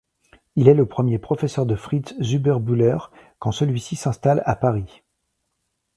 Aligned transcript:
Il 0.55 0.67
est 0.67 0.73
le 0.73 0.87
premier 0.87 1.19
professeur 1.19 1.67
de 1.67 1.75
Fritz 1.75 2.15
Zuber-Buhler 2.19 2.97
quand 3.37 3.51
celui-ci 3.51 3.95
s'installe 3.95 4.41
à 4.47 4.55
Paris. 4.55 5.03